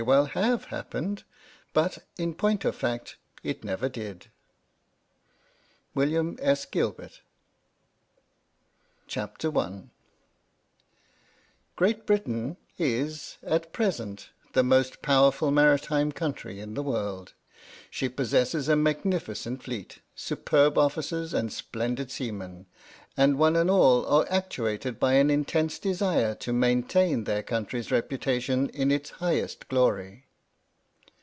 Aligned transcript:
.122 0.01 0.51
The 0.81 0.97
End........ 0.97 1.23
iu 1.75 1.89
xiv 2.33 2.73
RJHAJES 2.73 3.13
HIP 3.43 3.59
iNAFORf; 3.61 4.33
GREAT 11.75 12.05
BRITAIN 12.07 12.57
is 12.79 13.37
(at 13.43 13.71
present) 13.71 14.29
the 14.53 14.63
most 14.63 15.03
powerful 15.03 15.51
maritime 15.51 16.11
country 16.11 16.59
in 16.59 16.73
the 16.73 16.81
world; 16.81 17.33
she 17.91 18.09
possesses 18.09 18.67
a 18.67 18.75
magnificent 18.75 19.61
Fleet, 19.61 19.99
superb 20.15 20.79
officers 20.79 21.31
and 21.31 21.53
splendid 21.53 22.09
seamen, 22.09 22.65
and 23.17 23.37
one 23.37 23.57
and 23.57 23.69
all 23.69 24.05
are 24.05 24.25
actuated 24.29 24.97
by 24.97 25.13
an 25.15 25.29
intense 25.29 25.77
desire 25.79 26.33
to 26.33 26.53
maintain 26.53 27.25
their 27.25 27.43
country's 27.43 27.89
reputa 27.89 28.39
tion 28.41 28.69
in 28.69 28.89
its 28.89 29.09
highest 29.11 29.67
glory. 29.67 30.23